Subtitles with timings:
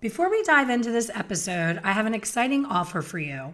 [0.00, 3.52] Before we dive into this episode, I have an exciting offer for you.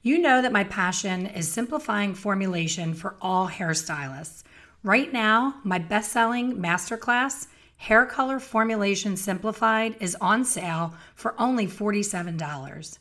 [0.00, 4.44] You know that my passion is simplifying formulation for all hairstylists.
[4.82, 11.66] Right now, my best selling masterclass, Hair Color Formulation Simplified, is on sale for only
[11.66, 12.98] $47.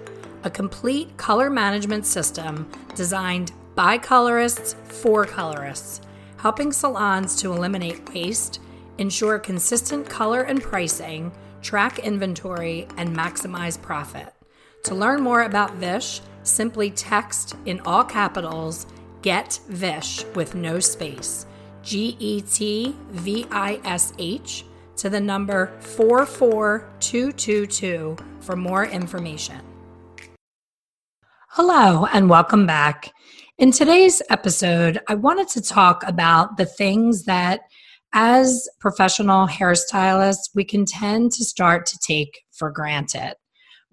[0.43, 6.01] a complete color management system designed by colorists for colorists,
[6.37, 8.59] helping salons to eliminate waste,
[8.97, 14.33] ensure consistent color and pricing, track inventory, and maximize profit.
[14.85, 18.87] To learn more about Vish, simply text in all capitals
[19.21, 21.45] Get Vish with no space,
[21.83, 24.65] G E T V I S H,
[24.97, 29.70] to the number 44222 for more information.
[31.55, 33.11] Hello, and welcome back.
[33.57, 37.59] In today's episode, I wanted to talk about the things that,
[38.13, 43.33] as professional hairstylists, we can tend to start to take for granted,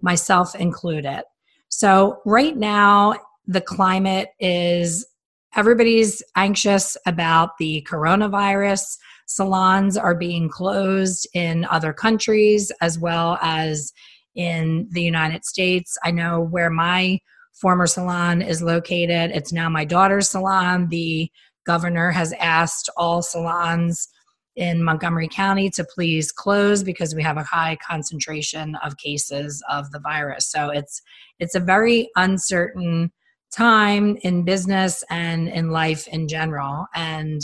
[0.01, 1.23] myself included.
[1.67, 3.15] So, right now,
[3.45, 5.05] the climate is
[5.53, 8.97] everybody's anxious about the coronavirus.
[9.27, 13.91] Salons are being closed in other countries as well as
[14.33, 15.97] in the United States.
[16.05, 17.19] I know where my
[17.59, 19.31] former salon is located.
[19.31, 20.87] It's now my daughter's salon.
[20.89, 21.29] The
[21.65, 24.07] governor has asked all salons
[24.55, 29.89] in Montgomery County to please close because we have a high concentration of cases of
[29.91, 30.49] the virus.
[30.51, 31.01] So it's
[31.39, 33.11] it's a very uncertain
[33.51, 36.87] time in business and in life in general.
[36.93, 37.41] And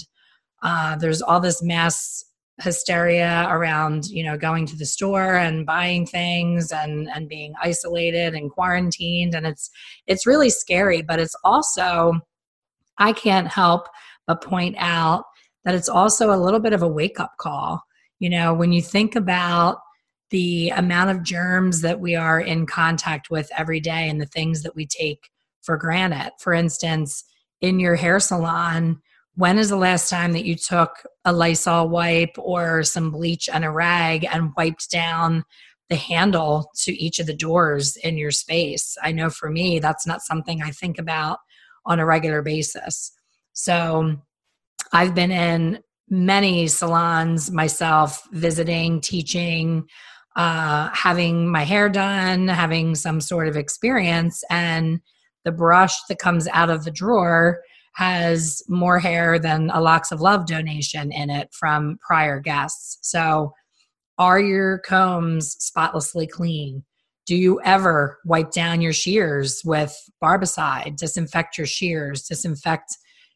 [0.61, 2.23] uh, there's all this mass
[2.61, 8.33] hysteria around you know going to the store and buying things and and being isolated
[8.33, 9.35] and quarantined.
[9.35, 9.69] And it's
[10.07, 12.21] it's really scary but it's also
[12.97, 13.87] i can't help
[14.25, 15.25] but point out
[15.65, 17.81] that it's also a little bit of a wake up call.
[18.19, 19.79] You know when you think about
[20.29, 24.63] the amount of germs that we are in contact with every day and the things
[24.63, 25.29] that we take
[25.61, 26.31] for granted.
[26.39, 27.23] For instance
[27.61, 29.01] in your hair salon
[29.35, 33.65] when is the last time that you took a Lysol wipe or some bleach and
[33.65, 35.43] a rag and wiped down
[35.89, 38.97] the handle to each of the doors in your space?
[39.03, 41.39] I know for me, that's not something I think about
[41.85, 43.11] on a regular basis.
[43.53, 44.15] So
[44.93, 45.79] I've been in
[46.09, 49.87] many salons myself, visiting, teaching,
[50.35, 55.01] uh, having my hair done, having some sort of experience, and
[55.43, 57.61] the brush that comes out of the drawer
[57.95, 62.97] has more hair than a Locks of Love donation in it from prior guests.
[63.01, 63.53] So,
[64.17, 66.83] are your combs spotlessly clean?
[67.25, 72.95] Do you ever wipe down your shears with barbicide, disinfect your shears, disinfect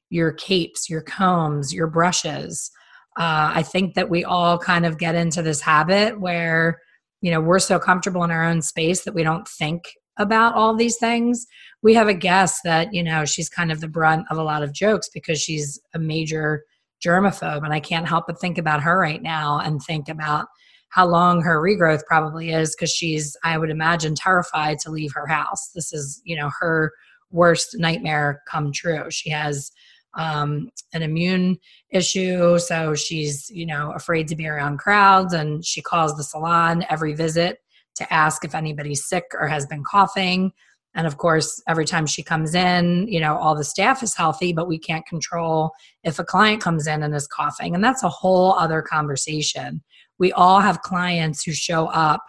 [0.10, 2.70] your capes, your combs, your brushes?
[3.18, 6.80] Uh, I think that we all kind of get into this habit where,
[7.22, 9.84] you know, we're so comfortable in our own space that we don't think
[10.20, 11.48] about all these things.
[11.82, 14.62] We have a guest that, you know, she's kind of the brunt of a lot
[14.62, 16.66] of jokes because she's a major
[17.04, 17.64] germaphobe.
[17.64, 20.46] And I can't help but think about her right now and think about
[20.90, 25.26] how long her regrowth probably is because she's, I would imagine, terrified to leave her
[25.26, 25.72] house.
[25.74, 26.92] This is, you know, her
[27.32, 29.10] worst nightmare come true.
[29.10, 29.72] She has
[30.16, 31.60] um, an immune
[31.92, 36.84] issue, so she's, you know, afraid to be around crowds and she calls the salon
[36.90, 37.60] every visit
[37.96, 40.52] to ask if anybody's sick or has been coughing.
[40.96, 44.54] And of course, every time she comes in, you know, all the staff is healthy,
[44.54, 45.72] but we can't control
[46.04, 47.76] if a client comes in and is coughing.
[47.76, 49.84] And that's a whole other conversation.
[50.18, 52.22] We all have clients who show up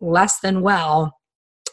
[0.00, 1.16] less than well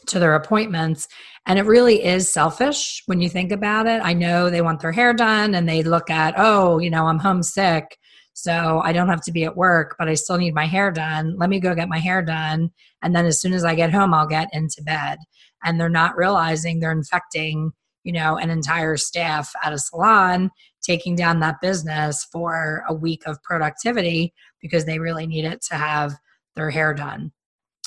[0.07, 1.07] to their appointments.
[1.45, 4.01] And it really is selfish when you think about it.
[4.03, 7.19] I know they want their hair done and they look at, oh, you know, I'm
[7.19, 7.97] homesick.
[8.33, 11.35] So I don't have to be at work, but I still need my hair done.
[11.38, 12.71] Let me go get my hair done.
[13.01, 15.19] And then as soon as I get home, I'll get into bed.
[15.63, 17.71] And they're not realizing they're infecting,
[18.03, 20.50] you know, an entire staff at a salon,
[20.81, 25.75] taking down that business for a week of productivity because they really need it to
[25.75, 26.13] have
[26.56, 27.31] their hair done.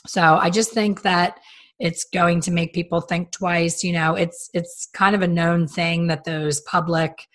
[0.07, 1.39] So I just think that
[1.79, 5.67] it's going to make people think twice you know it's it's kind of a known
[5.67, 7.27] thing that those public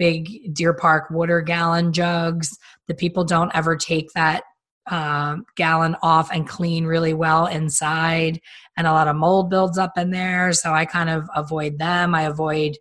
[0.00, 2.58] big deer park water gallon jugs.
[2.88, 4.44] The people don't ever take that
[4.86, 8.40] um, gallon off and clean really well inside
[8.76, 10.52] and a lot of mold builds up in there.
[10.54, 12.14] So i kind of avoid them.
[12.14, 12.76] I avoid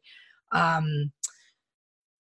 [0.53, 1.11] um,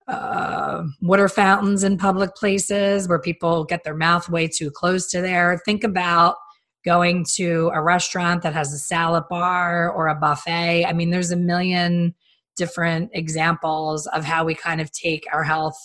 [0.05, 5.21] uh, water fountains in public places where people get their mouth way too close to
[5.21, 5.61] there.
[5.65, 6.35] Think about
[6.83, 10.85] going to a restaurant that has a salad bar or a buffet.
[10.85, 12.15] I mean, there's a million
[12.59, 15.77] different examples of how we kind of take our health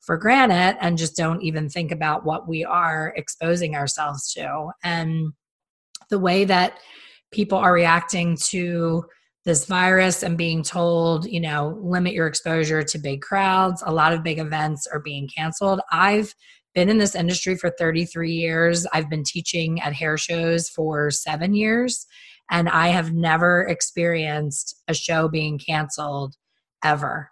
[0.00, 4.68] for granted and just don't even think about what we are exposing ourselves to.
[4.84, 5.32] And
[6.10, 6.78] the way that
[7.32, 9.04] people are reacting to
[9.44, 14.12] this virus and being told, you know, limit your exposure to big crowds, a lot
[14.12, 15.80] of big events are being canceled.
[15.90, 16.34] I've
[16.74, 18.86] been in this industry for 33 years.
[18.92, 22.06] I've been teaching at hair shows for seven years,
[22.50, 26.34] and I have never experienced a show being canceled
[26.84, 27.30] ever.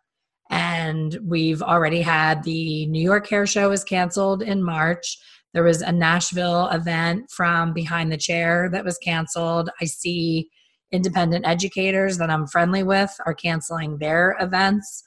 [0.50, 5.18] And we've already had the New York Hair Show was canceled in March.
[5.54, 9.70] There was a Nashville event from Behind the Chair that was canceled.
[9.80, 10.48] I see
[10.92, 15.02] independent educators that I'm friendly with are canceling their events.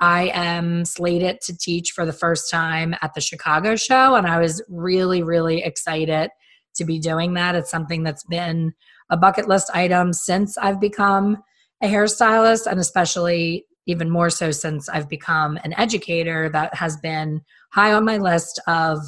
[0.00, 4.40] I am slated to teach for the first time at the Chicago show, and I
[4.40, 6.30] was really, really excited
[6.76, 7.54] to be doing that.
[7.54, 8.72] It's something that's been
[9.10, 11.38] a bucket list item since I've become
[11.82, 16.48] a hairstylist, and especially even more so since I've become an educator.
[16.48, 17.40] That has been
[17.72, 18.98] high on my list of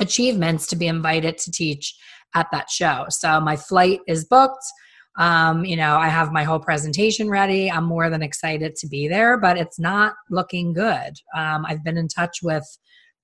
[0.00, 1.94] achievements to be invited to teach
[2.34, 3.06] at that show.
[3.08, 4.64] So my flight is booked.
[5.18, 7.70] Um, you know, I have my whole presentation ready.
[7.70, 11.14] I'm more than excited to be there, but it's not looking good.
[11.34, 12.64] Um, I've been in touch with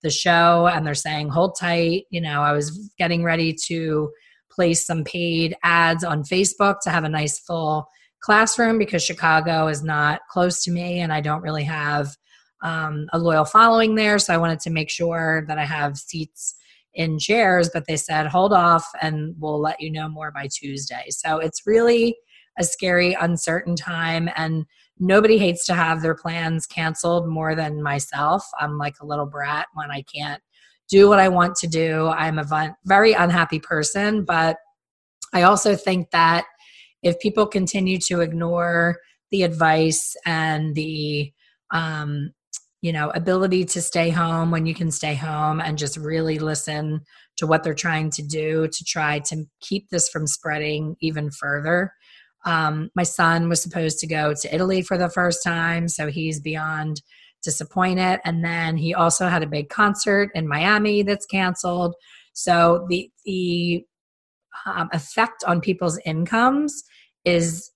[0.03, 2.05] the show and they're saying, hold tight.
[2.11, 4.11] You know, I was getting ready to
[4.53, 7.87] place some paid ads on Facebook to have a nice full
[8.21, 12.17] classroom because Chicago is not close to me and I don't really have
[12.63, 14.19] um, a loyal following there.
[14.19, 16.55] So I wanted to make sure that I have seats
[16.95, 21.07] in chairs, but they said, hold off and we'll let you know more by Tuesday.
[21.09, 22.17] So it's really
[22.59, 24.29] a scary, uncertain time.
[24.37, 24.67] And
[24.99, 28.47] nobody hates to have their plans canceled more than myself.
[28.61, 30.43] I'm like a little brat when I can't
[30.93, 32.09] do what I want to do.
[32.09, 34.59] I'm a very unhappy person, but
[35.33, 36.45] I also think that
[37.03, 38.99] if people continue to ignore
[39.31, 41.33] the advice and the
[41.73, 42.33] um,
[42.83, 47.01] you know ability to stay home when you can stay home and just really listen
[47.39, 51.93] to what they're trying to do to try to keep this from spreading even further
[52.45, 56.41] um, my son was supposed to go to italy for the first time so he's
[56.41, 57.01] beyond
[57.43, 61.95] disappointed and then he also had a big concert in miami that's canceled
[62.33, 63.85] so the the
[64.67, 66.85] um, effect on people's incomes
[67.25, 67.71] is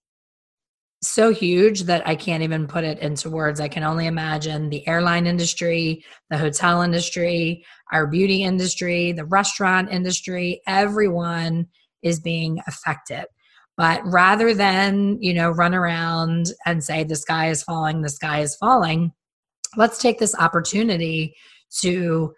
[1.03, 3.61] so huge that I can't even put it into words.
[3.61, 9.91] I can only imagine the airline industry, the hotel industry, our beauty industry, the restaurant
[9.91, 11.69] industry, everyone
[12.03, 13.27] is being affected.
[13.77, 18.41] But rather than, you know, run around and say the sky is falling, the sky
[18.41, 19.13] is falling,
[19.77, 21.35] let's take this opportunity
[21.81, 22.33] to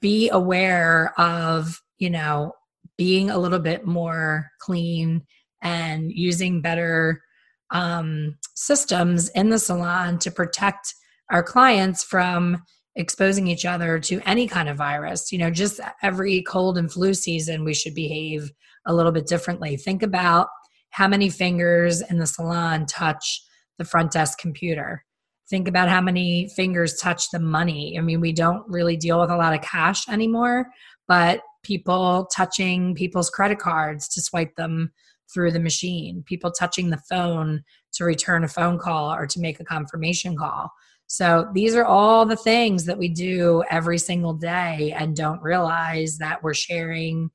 [0.00, 2.52] be aware of, you know,
[2.96, 5.22] being a little bit more clean
[5.62, 7.22] and using better
[7.70, 10.94] um, systems in the salon to protect
[11.30, 12.62] our clients from
[12.96, 15.30] exposing each other to any kind of virus.
[15.30, 18.50] You know, just every cold and flu season, we should behave
[18.86, 19.76] a little bit differently.
[19.76, 20.48] Think about
[20.90, 23.42] how many fingers in the salon touch
[23.78, 25.04] the front desk computer.
[25.48, 27.96] Think about how many fingers touch the money.
[27.98, 30.66] I mean, we don't really deal with a lot of cash anymore,
[31.06, 34.92] but people touching people's credit cards to swipe them
[35.32, 37.62] through the machine, people touching the phone
[37.92, 40.70] to return a phone call or to make a confirmation call.
[41.06, 46.18] So these are all the things that we do every single day and don't realize
[46.18, 47.30] that we're sharing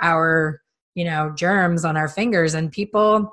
[0.00, 0.60] our,
[0.94, 3.32] you know, germs on our fingers and people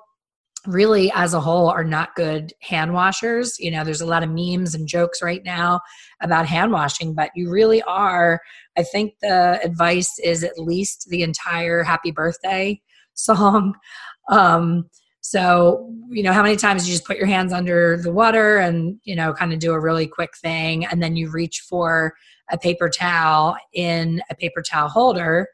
[0.66, 3.60] really as a whole are not good hand washers.
[3.60, 5.82] You know, there's a lot of memes and jokes right now
[6.22, 8.40] about hand washing, but you really are.
[8.78, 12.82] I think the advice is at least the entire happy birthday
[13.14, 13.76] song.
[14.30, 14.90] Um,
[15.22, 19.00] so, you know, how many times you just put your hands under the water and,
[19.04, 22.14] you know, kind of do a really quick thing, and then you reach for
[22.52, 25.48] a paper towel in a paper towel holder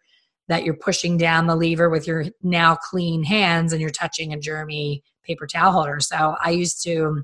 [0.50, 4.38] that you're pushing down the lever with your now clean hands and you're touching a
[4.38, 6.00] germy paper towel holder.
[6.00, 7.24] So I used to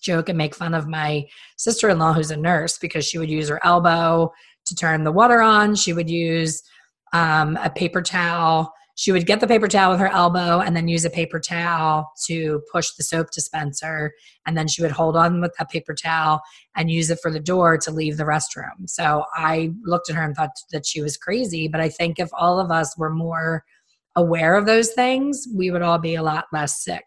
[0.00, 3.30] joke and make fun of my sister in law, who's a nurse, because she would
[3.30, 4.32] use her elbow
[4.66, 5.74] to turn the water on.
[5.74, 6.62] She would use
[7.12, 10.86] um, a paper towel she would get the paper towel with her elbow and then
[10.86, 14.12] use a paper towel to push the soap dispenser.
[14.46, 16.40] And then she would hold on with that paper towel
[16.76, 18.88] and use it for the door to leave the restroom.
[18.88, 21.66] So I looked at her and thought that she was crazy.
[21.66, 23.64] But I think if all of us were more
[24.14, 27.04] aware of those things, we would all be a lot less sick.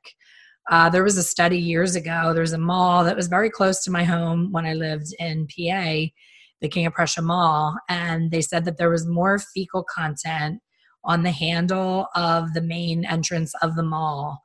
[0.70, 2.34] Uh, there was a study years ago.
[2.34, 5.48] There was a mall that was very close to my home when I lived in
[5.48, 6.12] PA,
[6.60, 10.60] the King of Prussia Mall, and they said that there was more fecal content
[11.08, 14.44] on the handle of the main entrance of the mall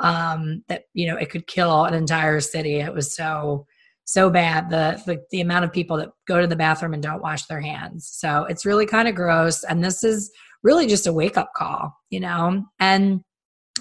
[0.00, 2.76] um, that you know it could kill an entire city.
[2.80, 3.66] It was so
[4.04, 7.22] so bad the, the the amount of people that go to the bathroom and don't
[7.22, 8.10] wash their hands.
[8.12, 10.30] So it's really kind of gross, and this is
[10.62, 12.64] really just a wake up call, you know.
[12.80, 13.22] And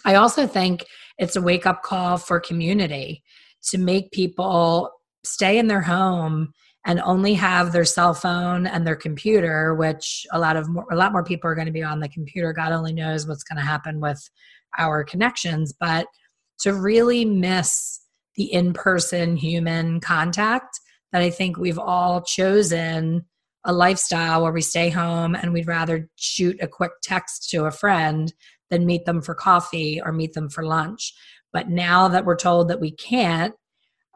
[0.05, 0.85] I also think
[1.17, 3.23] it's a wake up call for community
[3.69, 4.91] to make people
[5.23, 6.53] stay in their home
[6.85, 10.95] and only have their cell phone and their computer which a lot of more, a
[10.95, 12.53] lot more people are going to be on the computer.
[12.53, 14.29] God only knows what's going to happen with
[14.77, 16.07] our connections but
[16.59, 17.99] to really miss
[18.35, 20.79] the in-person human contact
[21.11, 23.25] that i think we've all chosen
[23.65, 27.71] a lifestyle where we stay home and we'd rather shoot a quick text to a
[27.71, 28.33] friend
[28.69, 31.13] than meet them for coffee or meet them for lunch.
[31.53, 33.53] But now that we're told that we can't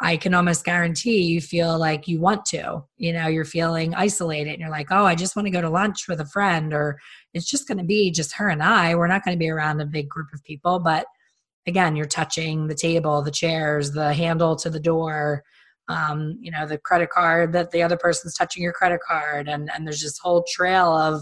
[0.01, 2.83] I can almost guarantee you feel like you want to.
[2.97, 5.69] You know, you're feeling isolated and you're like, oh, I just want to go to
[5.69, 6.99] lunch with a friend, or
[7.33, 8.95] it's just going to be just her and I.
[8.95, 10.79] We're not going to be around a big group of people.
[10.79, 11.05] But
[11.65, 15.43] again, you're touching the table, the chairs, the handle to the door,
[15.87, 19.47] um, you know, the credit card that the other person's touching your credit card.
[19.47, 21.21] And, and there's this whole trail of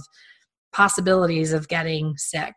[0.72, 2.56] possibilities of getting sick.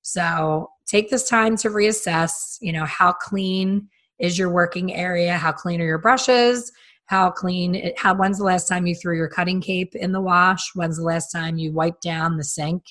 [0.00, 5.52] So take this time to reassess, you know, how clean is your working area how
[5.52, 6.72] clean are your brushes
[7.08, 10.70] how clean how when's the last time you threw your cutting cape in the wash?
[10.74, 12.82] When's the last time you wiped down the sink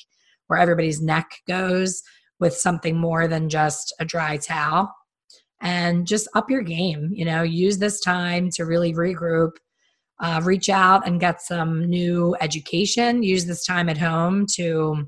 [0.48, 2.02] where everybody's neck goes
[2.40, 4.92] with something more than just a dry towel?
[5.62, 9.52] And just up your game you know use this time to really regroup
[10.20, 13.22] uh, reach out and get some new education.
[13.22, 15.08] Use this time at home to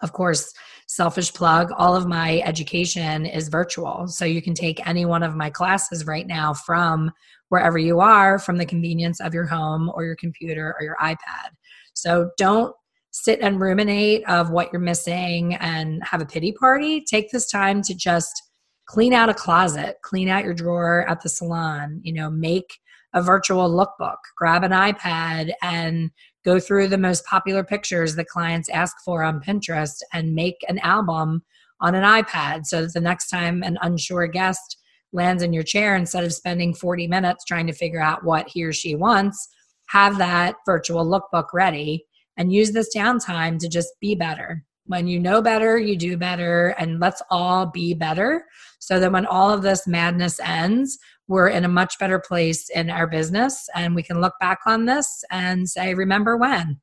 [0.00, 0.52] of course
[0.88, 4.08] selfish plug all of my education is virtual.
[4.08, 7.12] So you can take any one of my classes right now from
[7.50, 11.50] wherever you are from the convenience of your home or your computer or your ipad.
[11.92, 12.74] So don't
[13.10, 17.02] sit and ruminate of what you're missing and have a pity party.
[17.02, 18.42] Take this time to just
[18.88, 22.78] clean out a closet clean out your drawer at the salon you know make
[23.14, 26.10] a virtual lookbook grab an ipad and
[26.48, 30.78] go through the most popular pictures that clients ask for on Pinterest and make an
[30.78, 31.42] album
[31.82, 34.78] on an iPad so that the next time an unsure guest
[35.12, 38.64] lands in your chair, instead of spending 40 minutes trying to figure out what he
[38.64, 39.46] or she wants,
[39.88, 42.06] have that virtual lookbook ready
[42.38, 44.64] and use this downtime to just be better.
[44.86, 48.46] When you know better, you do better, and let's all be better
[48.78, 52.90] so that when all of this madness ends, we're in a much better place in
[52.90, 56.80] our business and we can look back on this and say, remember when.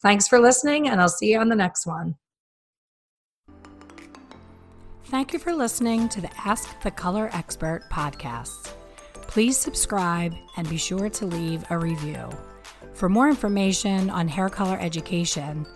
[0.00, 2.16] Thanks for listening, and I'll see you on the next one.
[5.06, 8.72] Thank you for listening to the Ask the Color Expert podcast.
[9.12, 12.30] Please subscribe and be sure to leave a review.
[12.94, 15.66] For more information on hair color education,